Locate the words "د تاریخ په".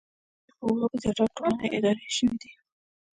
0.03-0.63